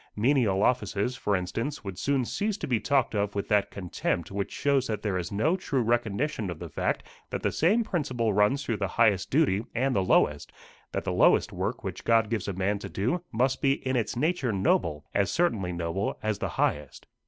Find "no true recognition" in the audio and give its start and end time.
5.31-6.49